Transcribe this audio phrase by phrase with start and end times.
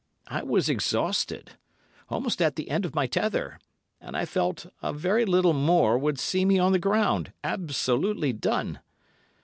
[0.27, 1.57] I was exhausted,
[2.09, 3.59] almost at the end of my tether,
[3.99, 8.79] and I felt a very little more would see me on the ground, absolutely done.